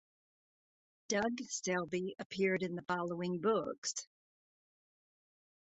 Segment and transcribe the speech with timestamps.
[1.09, 4.07] Doug Selby appeared in the following books.